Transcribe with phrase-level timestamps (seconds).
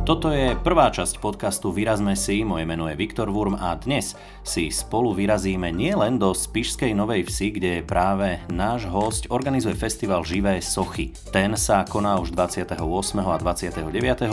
[0.00, 4.72] Toto je prvá časť podcastu Vyrazme si, moje meno je Viktor Wurm a dnes si
[4.72, 11.12] spolu vyrazíme nielen do Spišskej Novej Vsi, kde práve náš host organizuje festival Živé sochy.
[11.28, 12.80] Ten sa koná už 28.
[13.20, 13.84] a 29.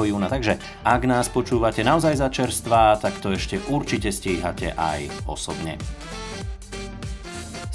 [0.08, 0.56] júna, takže
[0.88, 5.76] ak nás počúvate naozaj za čerstvá, tak to ešte určite stíhate aj osobne.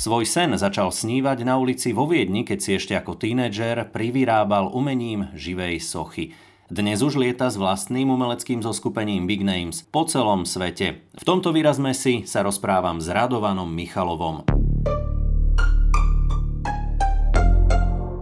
[0.00, 5.28] Svoj sen začal snívať na ulici vo Viedni, keď si ešte ako tínedžer privyrábal umením
[5.36, 6.51] živej sochy.
[6.72, 11.04] Dnes už lieta s vlastným umeleckým zoskupením Big Names po celom svete.
[11.12, 14.48] V tomto výrazme si sa rozprávam s Radovanom Michalovom.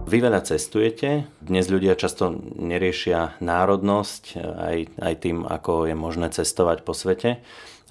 [0.03, 6.83] Vy veľa cestujete, dnes ľudia často neriešia národnosť aj, aj tým, ako je možné cestovať
[6.83, 7.39] po svete.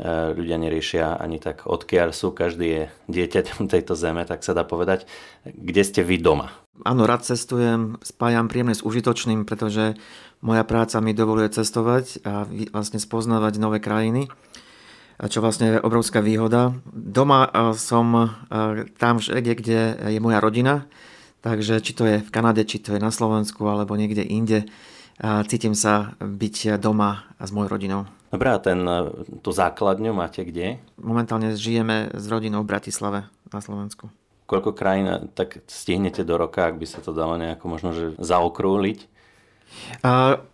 [0.00, 2.82] Ľudia neriešia ani tak, odkiaľ sú, každý je
[3.12, 5.04] dieťaťom tejto zeme, tak sa dá povedať.
[5.44, 6.48] Kde ste vy doma?
[6.80, 10.00] Áno, rád cestujem, spájam príjemné s užitočným, pretože
[10.40, 14.32] moja práca mi dovoluje cestovať a vlastne spoznávať nové krajiny,
[15.20, 16.72] čo vlastne je obrovská výhoda.
[16.88, 18.32] Doma som
[18.96, 19.80] tam všade, kde
[20.16, 20.88] je moja rodina,
[21.44, 24.64] takže či to je v Kanade, či to je na Slovensku alebo niekde inde,
[25.20, 28.08] cítim sa byť doma s mojou rodinou.
[28.30, 28.78] Dobre, a ten,
[29.42, 30.78] tú základňu máte kde?
[30.94, 34.06] Momentálne žijeme s rodinou v Bratislave na Slovensku.
[34.46, 39.10] Koľko krajín tak stihnete do roka, ak by sa to dalo nejako možno že zaokrúhliť?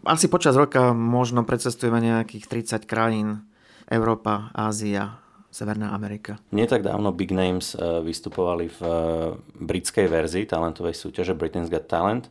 [0.05, 2.45] Asi počas roka možno precestujeme nejakých
[2.81, 3.45] 30 krajín.
[3.87, 6.37] Európa, Ázia, Severná Amerika.
[6.53, 8.93] Nie tak dávno Big Names e, vystupovali v e,
[9.63, 12.29] britskej verzii talentovej súťaže Britain's Got Talent.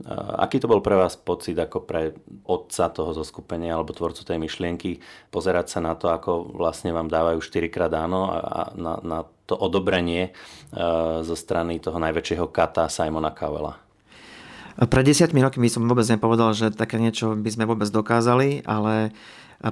[0.00, 2.16] E, aký to bol pre vás pocit ako pre
[2.48, 7.44] otca toho zoskupenia alebo tvorcu tej myšlienky pozerať sa na to, ako vlastne vám dávajú
[7.44, 10.32] 4 krát áno a na, na to odobrenie
[11.20, 13.76] zo strany toho najväčšieho kata Simona Cowella?
[14.72, 19.12] Pred desiatmi rokmi som vôbec nepovedal, že také niečo by sme vôbec dokázali, ale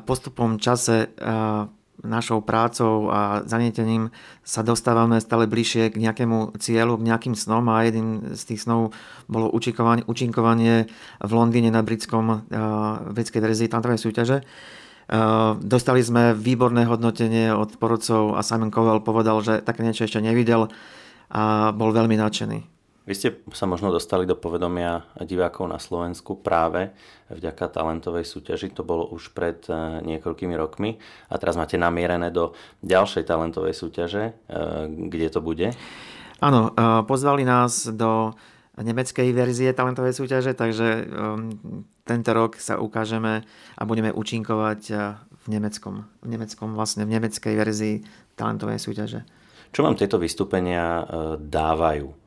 [0.05, 1.11] postupom čase
[2.07, 4.15] našou prácou a zanietením
[4.47, 8.95] sa dostávame stále bližšie k nejakému cieľu, k nejakým snom a jedným z tých snov
[9.27, 10.89] bolo učinkovanie, učinkovanie
[11.21, 12.47] v Londýne na britskom,
[13.11, 14.47] britskej verzii tantrovej súťaže.
[15.59, 20.71] Dostali sme výborné hodnotenie od porodcov a Simon Cowell povedal, že také niečo ešte nevidel
[21.27, 22.70] a bol veľmi nadšený.
[23.11, 26.95] Vy ste sa možno dostali do povedomia divákov na Slovensku práve
[27.27, 28.71] vďaka talentovej súťaži.
[28.79, 30.95] To bolo už pred e, niekoľkými rokmi.
[31.27, 32.55] A teraz máte namierené do
[32.87, 34.31] ďalšej talentovej súťaže.
[34.31, 34.33] E,
[35.11, 35.75] kde to bude?
[36.39, 38.31] Áno, e, pozvali nás do
[38.79, 41.11] nemeckej verzie talentovej súťaže, takže
[42.07, 43.43] tento rok sa ukážeme
[43.75, 44.81] a budeme účinkovať
[45.19, 48.07] v nemeckom, v nemeckom vlastne v nemeckej verzii
[48.39, 49.27] talentovej súťaže.
[49.75, 51.05] Čo vám tieto vystúpenia
[51.37, 52.20] dávajú?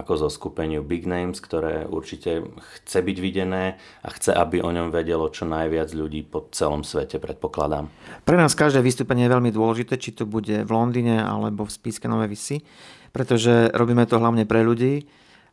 [0.00, 2.48] Ako zo skupeniu Big Names, ktoré určite
[2.80, 7.20] chce byť videné a chce, aby o ňom vedelo čo najviac ľudí po celom svete,
[7.20, 7.92] predpokladám.
[8.24, 12.08] Pre nás každé vystúpenie je veľmi dôležité, či to bude v Londýne alebo v Spíske
[12.08, 12.64] Nové Visi,
[13.12, 15.04] pretože robíme to hlavne pre ľudí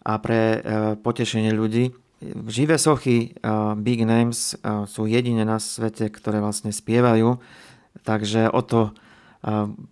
[0.07, 0.59] a pre e,
[0.95, 1.91] potešenie ľudí.
[2.47, 3.27] Živé sochy e,
[3.77, 7.37] Big Names e, sú jedine na svete, ktoré vlastne spievajú,
[8.07, 8.95] takže o to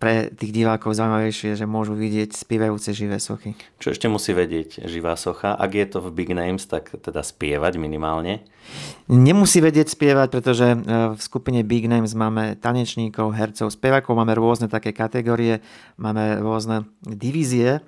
[0.03, 3.55] pre tých divákov zaujímavejšie, že môžu vidieť spievajúce živé sochy.
[3.79, 5.55] Čo ešte musí vedieť živá socha?
[5.55, 8.43] Ak je to v Big Names, tak teda spievať minimálne?
[9.07, 10.77] Nemusí vedieť spievať, pretože e,
[11.15, 15.63] v skupine Big Names máme tanečníkov, hercov, spevákov, máme rôzne také kategórie,
[15.95, 17.79] máme rôzne divízie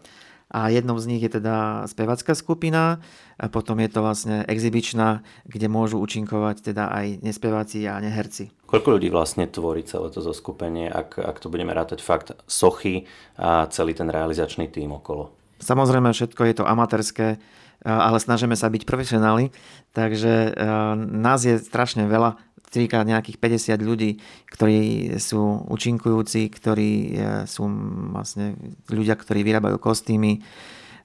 [0.47, 3.03] a jednou z nich je teda spevacká skupina,
[3.37, 8.49] a potom je to vlastne exibičná, kde môžu účinkovať teda aj nespeváci a neherci.
[8.65, 13.05] Koľko ľudí vlastne tvorí celé to zoskupenie, ak, ak to budeme rátať fakt sochy
[13.35, 15.35] a celý ten realizačný tým okolo?
[15.59, 17.37] Samozrejme, všetko je to amatérske,
[17.85, 19.53] ale snažíme sa byť profesionáli,
[19.93, 20.57] takže
[20.97, 24.11] nás je strašne veľa cirka nejakých 50 ľudí,
[24.51, 27.11] ktorí sú účinkujúci, ktorí e,
[27.47, 27.67] sú
[28.11, 28.59] vlastne
[28.91, 30.43] ľudia, ktorí vyrábajú kostýmy,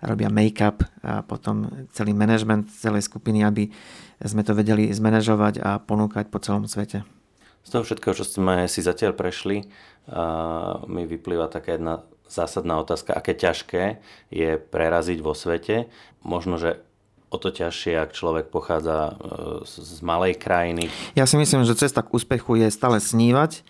[0.03, 3.71] robia make-up a potom celý management celej skupiny, aby
[4.19, 7.06] sme to vedeli zmanéžovať a ponúkať po celom svete.
[7.62, 9.70] Z toho všetkého, čo sme si zatiaľ prešli,
[10.91, 14.03] mi vyplýva taká jedna zásadná otázka, aké ťažké
[14.35, 15.87] je preraziť vo svete.
[16.26, 16.82] Možno, že
[17.32, 20.93] o to ťažšie, ak človek pochádza e, z malej krajiny.
[21.17, 23.64] Ja si myslím, že cesta k úspechu je stále snívať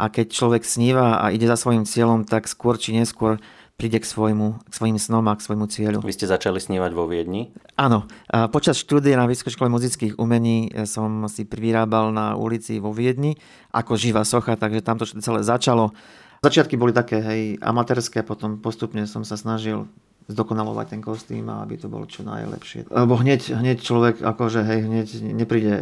[0.00, 3.36] a keď človek sníva a ide za svojim cieľom, tak skôr či neskôr
[3.76, 5.98] príde k, svojmu, k svojim snom a k svojmu cieľu.
[6.00, 7.50] Vy ste začali snívať vo Viedni?
[7.74, 8.06] Áno.
[8.30, 13.36] Počas štúdia na Vysokej škole muzických umení e, som si privyrábal na ulici vo Viedni
[13.74, 15.92] ako živá socha, takže tam to celé začalo.
[16.42, 19.86] Začiatky boli také hej, amatérske, potom postupne som sa snažil
[20.28, 22.90] zdokonalovať ten kostým a aby to bolo čo najlepšie.
[22.90, 25.74] Lebo hneď, hneď človek akože hej, hneď nepríde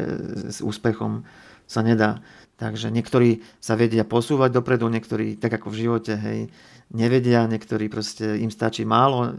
[0.48, 1.24] s úspechom,
[1.70, 2.18] sa nedá.
[2.60, 6.52] Takže niektorí sa vedia posúvať dopredu, niektorí tak ako v živote, hej,
[6.90, 9.32] nevedia, niektorí proste im stačí málo, e,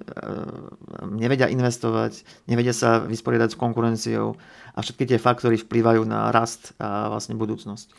[1.12, 4.40] nevedia investovať, nevedia sa vysporiadať s konkurenciou
[4.76, 7.92] a všetky tie faktory vplývajú na rast a vlastne budúcnosť.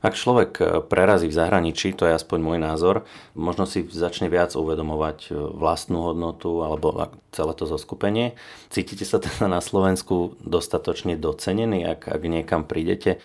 [0.00, 3.04] Ak človek e, prerazí v zahraničí, to je aspoň môj názor,
[3.36, 6.96] možno si začne viac uvedomovať e, vlastnú hodnotu alebo
[7.36, 8.32] celé to zoskupenie.
[8.72, 13.20] Cítite sa teda na Slovensku dostatočne docenený, ak, ak niekam prídete?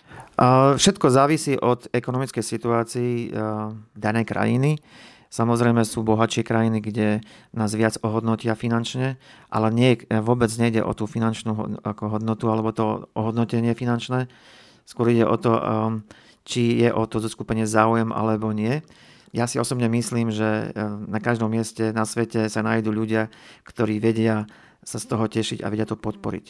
[0.76, 3.28] Všetko závisí od ekonomickej situácii e,
[3.96, 4.76] danej krajiny.
[5.36, 7.20] Samozrejme sú bohatšie krajiny, kde
[7.52, 9.20] nás viac ohodnotia finančne,
[9.52, 14.32] ale nie, vôbec nejde o tú finančnú hodnotu alebo to ohodnotenie finančné.
[14.88, 15.52] Skôr ide o to,
[16.48, 18.80] či je o to zoskupenie záujem alebo nie.
[19.36, 20.80] Ja si osobne myslím, že e,
[21.10, 23.28] na každom mieste na svete sa nájdú ľudia,
[23.68, 24.48] ktorí vedia
[24.80, 26.46] sa z toho tešiť a vedia to podporiť.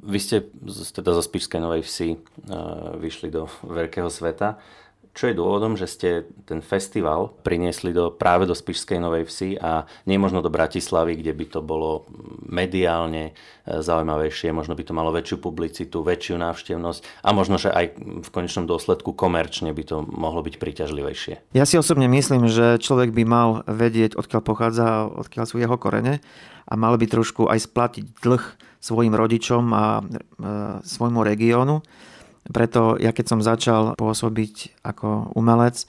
[0.00, 0.48] Vy ste
[0.96, 2.18] teda zo Spišskej Novej Vsi e,
[2.96, 4.56] vyšli do veľkého sveta.
[5.10, 6.08] Čo je dôvodom, že ste
[6.46, 11.34] ten festival priniesli do, práve do Spišskej Novej Vsi a nie možno do Bratislavy, kde
[11.34, 12.06] by to bolo
[12.46, 17.98] mediálne e, zaujímavejšie, možno by to malo väčšiu publicitu, väčšiu návštevnosť a možno, že aj
[18.22, 21.58] v konečnom dôsledku komerčne by to mohlo byť príťažlivejšie.
[21.58, 26.22] Ja si osobne myslím, že človek by mal vedieť, odkiaľ pochádza, odkiaľ sú jeho korene
[26.70, 28.44] a mal by trošku aj splatiť dlh
[28.78, 30.02] svojim rodičom a e,
[30.86, 31.82] svojmu regiónu
[32.48, 35.84] preto ja keď som začal pôsobiť ako umelec,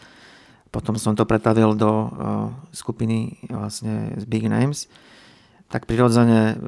[0.71, 2.09] potom som to pretavil do uh,
[2.71, 4.88] skupiny vlastne z Big Names,
[5.71, 6.59] tak prirodzene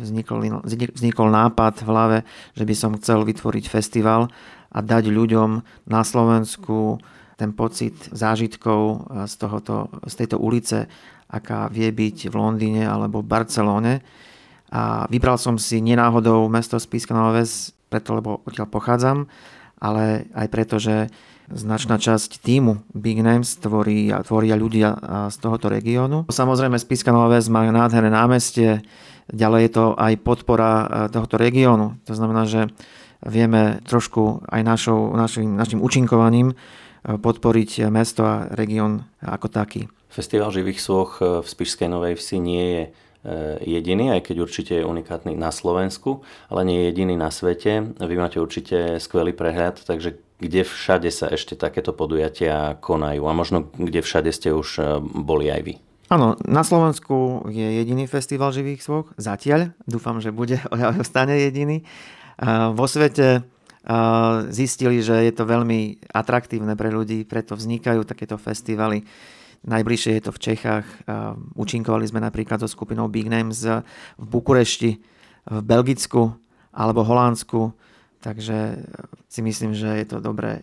[0.00, 2.18] vznikol, vznikol nápad v hlave,
[2.56, 4.32] že by som chcel vytvoriť festival
[4.72, 5.50] a dať ľuďom
[5.84, 6.96] na Slovensku
[7.36, 10.88] ten pocit zážitkov z, tohoto, z tejto ulice,
[11.28, 13.94] aká vie byť v Londýne alebo v Barcelone.
[14.72, 19.28] A vybral som si nenáhodou mesto Spiska Noves preto, lebo odtiaľ pochádzam,
[19.76, 21.12] ale aj preto, že
[21.52, 24.96] značná časť týmu Big Names tvorí, tvoria ľudia
[25.28, 26.24] z tohoto regiónu.
[26.32, 28.80] Samozrejme, Spiska Nová Ves má nádherné námestie,
[29.28, 30.72] ďalej je to aj podpora
[31.12, 32.00] tohoto regiónu.
[32.08, 32.72] To znamená, že
[33.20, 36.56] vieme trošku aj našou, našim, našim účinkovaním
[37.04, 39.92] podporiť mesto a región ako taký.
[40.08, 42.82] Festival živých svoch v Spišskej Novej Vsi nie je
[43.62, 47.94] jediný, aj keď určite je unikátny na Slovensku, ale nie je jediný na svete.
[48.02, 53.70] Vy máte určite skvelý prehľad, takže kde všade sa ešte takéto podujatia konajú a možno
[53.78, 55.74] kde všade ste už eh, boli aj vy?
[56.12, 59.72] Áno, na Slovensku je jediný festival živých svoch, zatiaľ.
[59.88, 60.60] Dúfam, že bude,
[61.00, 61.88] ostane jediný.
[62.74, 63.48] Vo svete
[64.52, 69.02] zistili, že je to veľmi atraktívne pre ľudí, preto vznikajú takéto festivaly
[69.62, 70.86] Najbližšie je to v Čechách.
[71.54, 73.82] Učinkovali sme napríklad so skupinou Big Names v
[74.18, 74.98] Bukurešti,
[75.46, 76.34] v Belgicku
[76.74, 77.70] alebo Holandsku.
[78.22, 78.86] Takže
[79.26, 80.62] si myslím, že je to dobré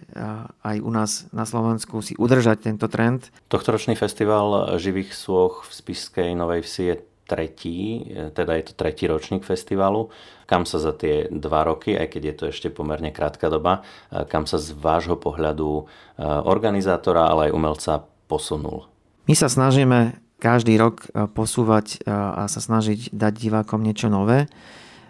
[0.63, 3.35] aj u nás na Slovensku si udržať tento trend.
[3.51, 6.95] Tohtoročný festival živých svoch v Spišskej Novej Vsi je
[7.27, 10.07] tretí, teda je to tretí ročník festivalu.
[10.47, 13.83] Kam sa za tie dva roky, aj keď je to ešte pomerne krátka doba,
[14.31, 15.85] kam sa z vášho pohľadu
[16.47, 17.93] organizátora, ale aj umelca
[18.29, 18.85] posunul?
[19.25, 24.47] My sa snažíme každý rok e, posúvať e, a sa snažiť dať divákom niečo nové.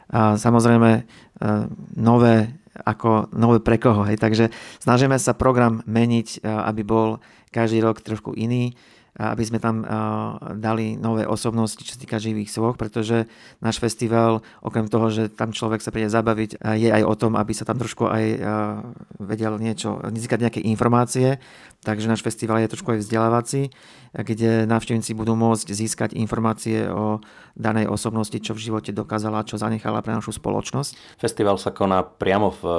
[0.10, 1.01] A samozrejme e,
[1.95, 4.07] nové ako nové pre koho.
[4.07, 4.18] Hej.
[4.23, 4.49] Takže
[4.80, 7.19] snažíme sa program meniť, aby bol
[7.52, 8.71] každý rok trošku iný
[9.19, 9.83] aby sme tam
[10.56, 13.28] dali nové osobnosti, čo sa týka živých svoch, pretože
[13.59, 17.52] náš festival, okrem toho, že tam človek sa príde zabaviť, je aj o tom, aby
[17.52, 18.26] sa tam trošku aj
[19.19, 21.44] vedel niečo, získať nejaké informácie,
[21.83, 23.76] takže náš festival je trošku aj vzdelávací,
[24.16, 27.21] kde návštevníci budú môcť získať informácie o
[27.54, 31.19] danej osobnosti, čo v živote dokázala, čo zanechala pre našu spoločnosť.
[31.19, 32.73] Festival sa koná priamo v e,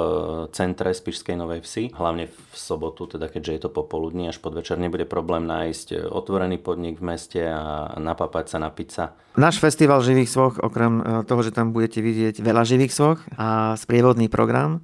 [0.57, 5.05] centre Spišskej Novej Vsi, hlavne v sobotu, teda keďže je to popoludní, až podvečer nebude
[5.05, 5.95] problém nájsť e,
[6.31, 9.11] otvorený podnik v meste a napapať sa na pizza.
[9.35, 13.75] Náš festival živých svoch, okrem e, toho, že tam budete vidieť veľa živých svoch a
[13.75, 14.79] sprievodný program,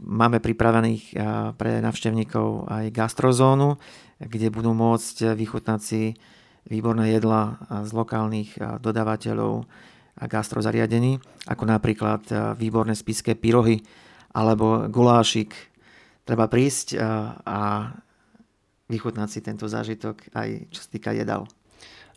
[0.00, 1.14] Máme pripravených
[1.54, 3.76] pre navštevníkov aj gastrozónu,
[4.18, 6.16] kde budú môcť vychutnať si
[6.66, 9.68] výborné jedla z lokálnych dodávateľov
[10.18, 12.24] a gastrozariadení, ako napríklad
[12.56, 13.84] výborné spiské pyrohy
[14.32, 15.52] alebo gulášik.
[16.24, 16.96] Treba prísť
[17.44, 17.92] a
[18.88, 21.48] vychutnať si tento zážitok aj čo sa týka jedal.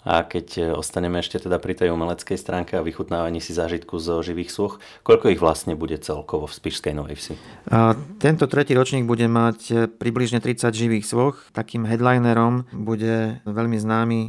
[0.08, 4.56] A keď ostaneme ešte teda pri tej umeleckej stránke a vychutnávaní si zážitku zo živých
[4.56, 7.34] súch, koľko ich vlastne bude celkovo v Spišskej Novej Vsi?
[7.68, 11.44] A tento tretí ročník bude mať približne 30 živých svoch.
[11.52, 14.20] Takým headlinerom bude veľmi známy,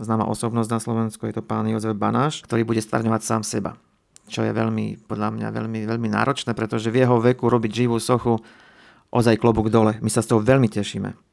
[0.00, 3.76] známa osobnosť na Slovensku, je to pán Jozef Banáš, ktorý bude stvarňovať sám seba
[4.30, 8.38] čo je veľmi, podľa mňa veľmi, veľmi náročné, pretože v jeho veku robiť živú sochu
[9.10, 9.98] ozaj klobúk dole.
[9.98, 11.29] My sa z toho veľmi tešíme.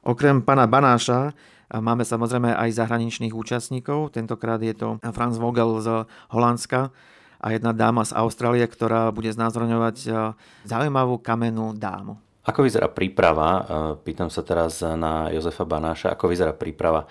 [0.00, 1.36] Okrem pána Banáša
[1.68, 4.16] máme samozrejme aj zahraničných účastníkov.
[4.16, 6.88] Tentokrát je to Franz Vogel z Holandska
[7.36, 9.96] a jedna dáma z Austrálie, ktorá bude znázorňovať
[10.64, 12.16] zaujímavú kamennú dámu.
[12.40, 13.60] Ako vyzerá príprava,
[14.00, 17.04] pýtam sa teraz na Jozefa Banáša, ako vyzerá príprava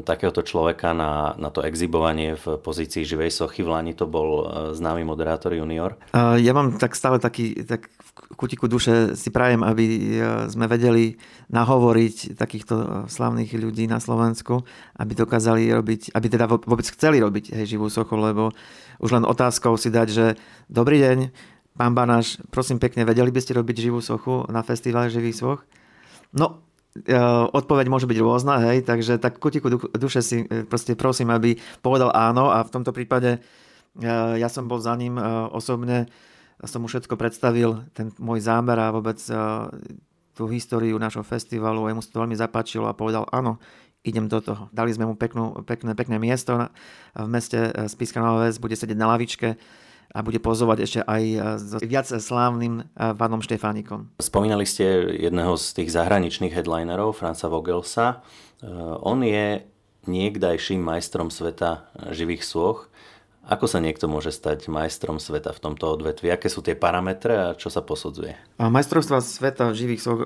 [0.00, 3.60] takéhoto človeka na, na to exibovanie v pozícii živej sochy.
[3.66, 4.44] V Lani to bol e,
[4.78, 5.98] známy moderátor junior.
[6.14, 7.90] Ja mám tak stále taký, tak
[8.36, 10.00] kutiku duše si prajem, aby e,
[10.48, 11.16] sme vedeli
[11.52, 14.64] nahovoriť takýchto e, slavných ľudí na Slovensku,
[14.96, 18.52] aby dokázali robiť, aby teda vôbec chceli robiť hej, živú sochu, lebo
[19.00, 20.26] už len otázkou si dať, že
[20.68, 21.18] dobrý deň,
[21.74, 25.60] pán Banáš, prosím pekne, vedeli by ste robiť živú sochu na festivale živých soch?
[26.30, 26.62] No,
[27.54, 32.10] odpoveď môže byť rôzna, hej, takže tak kutiku duše si e, proste prosím, aby povedal
[32.10, 35.22] áno a v tomto prípade e, ja som bol za ním e,
[35.54, 36.10] osobne,
[36.68, 39.16] som mu všetko predstavil, ten môj zámer a vôbec
[40.36, 43.60] tú históriu našho festivalu a mu sa to veľmi zapáčilo a povedal áno,
[44.04, 44.72] idem do toho.
[44.72, 46.68] Dali sme mu peknú, pekné, pekné miesto
[47.12, 49.60] v meste Spiska Nová bude sedieť na lavičke,
[50.10, 54.18] a bude pozovať ešte aj e, s viac slávnym Vanom e, Štefánikom.
[54.18, 58.26] Spomínali ste jedného z tých zahraničných headlinerov, Franca Vogelsa.
[59.06, 59.64] On je
[60.04, 62.92] niekdajším majstrom sveta živých sôch.
[63.48, 66.28] Ako sa niekto môže stať majstrom sveta v tomto odvetvi?
[66.28, 68.36] Aké sú tie parametre a čo sa posudzuje?
[68.60, 70.20] Majstrovstva sveta živých soch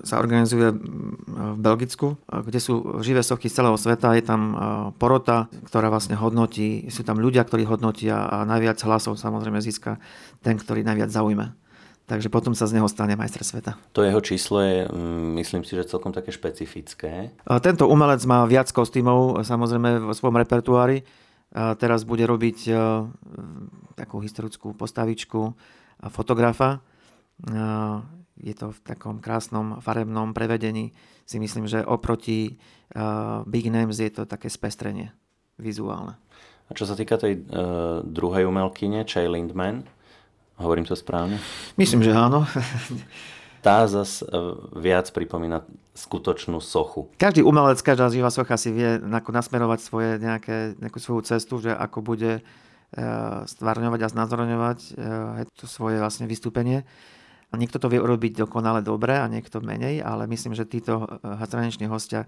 [0.00, 4.16] sa organizuje v Belgicku, kde sú živé sochy z celého sveta.
[4.18, 4.42] Je tam
[4.96, 10.00] porota, ktorá vlastne hodnotí, sú tam ľudia, ktorí hodnotia a najviac hlasov samozrejme získa
[10.40, 11.52] ten, ktorý najviac zaujme.
[12.04, 13.80] Takže potom sa z neho stane majster sveta.
[13.96, 17.32] To jeho číslo je, mm, myslím si, že celkom také špecifické.
[17.64, 21.00] Tento umelec má viac kostýmov, samozrejme, vo svojom repertoári
[21.54, 22.72] teraz bude robiť e,
[23.94, 25.54] takú historickú postavičku
[26.10, 26.82] fotografa.
[27.46, 27.58] E,
[28.42, 30.90] je to v takom krásnom farebnom prevedení.
[31.22, 32.52] Si myslím, že oproti e,
[33.46, 35.14] Big Names je to také spestrenie
[35.56, 36.18] vizuálne.
[36.66, 39.84] A čo sa týka tej uh, druhej umelkyne, Chey Lindman,
[40.56, 41.36] hovorím to správne?
[41.76, 42.48] Myslím, že áno.
[43.64, 44.28] tá zase
[44.76, 45.64] viac pripomína
[45.96, 47.08] skutočnú sochu.
[47.16, 52.02] Každý umelec, každá živá socha si vie nasmerovať svoje nejaké, nejakú svoju cestu, že ako
[52.02, 52.42] bude e,
[53.46, 54.90] stvárňovať a znázorňovať e,
[55.54, 56.82] to svoje vlastne vystúpenie.
[57.54, 61.86] Niekto to vie urobiť dokonale dobre a niekto menej, ale myslím, že títo e, zahraniční
[61.86, 62.26] hostia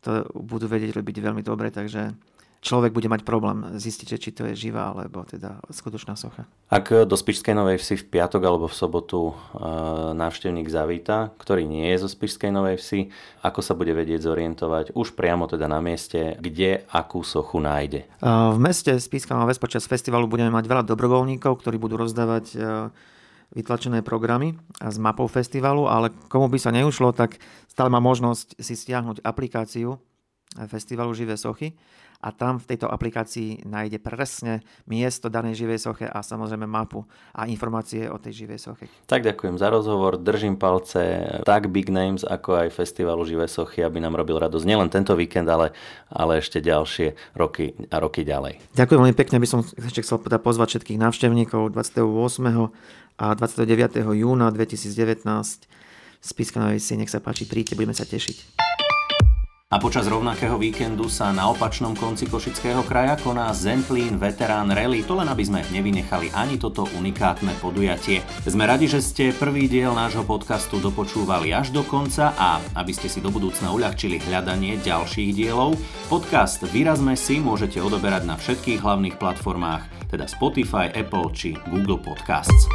[0.00, 2.16] to budú vedieť robiť veľmi dobre, takže
[2.64, 6.48] človek bude mať problém zistiť, či to je živá alebo teda skutočná socha.
[6.72, 9.34] Ak do Spišskej Novej Vsi v piatok alebo v sobotu e,
[10.16, 13.12] návštevník zavíta, ktorý nie je zo Spišskej Novej Vsi,
[13.44, 18.08] ako sa bude vedieť zorientovať už priamo teda na mieste, kde akú sochu nájde?
[18.08, 22.56] E, v meste Spišská Nová Ves počas festivalu budeme mať veľa dobrovoľníkov, ktorí budú rozdávať
[22.56, 22.56] e,
[23.54, 28.74] vytlačené programy s mapou festivalu, ale komu by sa neušlo, tak stále má možnosť si
[28.74, 30.00] stiahnuť aplikáciu
[30.66, 31.74] festivalu Živé sochy
[32.20, 37.04] a tam v tejto aplikácii nájde presne miesto danej živej soche a samozrejme mapu
[37.34, 38.86] a informácie o tej živej soche.
[39.08, 44.00] Tak ďakujem za rozhovor, držím palce tak Big Names ako aj Festivalu Živé sochy, aby
[44.00, 45.74] nám robil radosť nielen tento víkend, ale,
[46.08, 48.60] ale ešte ďalšie roky a roky ďalej.
[48.74, 52.02] Ďakujem veľmi pekne, by som ešte chcel teda pozvať všetkých návštevníkov 28.
[53.14, 54.02] a 29.
[54.16, 55.24] júna 2019
[56.24, 58.63] Spiska na nech sa páči, príďte, budeme sa tešiť.
[59.74, 65.18] A počas rovnakého víkendu sa na opačnom konci Košického kraja koná Zemplín Veterán Rally, to
[65.18, 68.22] len aby sme nevynechali ani toto unikátne podujatie.
[68.46, 73.10] Sme radi, že ste prvý diel nášho podcastu dopočúvali až do konca a aby ste
[73.10, 75.74] si do budúcna uľahčili hľadanie ďalších dielov,
[76.06, 82.70] podcast Vyrazme si môžete odoberať na všetkých hlavných platformách, teda Spotify, Apple či Google Podcasts.